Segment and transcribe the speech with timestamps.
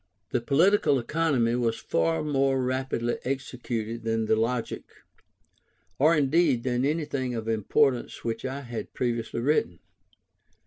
[0.31, 4.83] The Political Economy was far more rapidly executed than the Logic,
[5.99, 9.77] or indeed than anything of importance which I had previously written.